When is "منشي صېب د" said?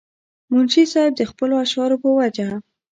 0.51-1.21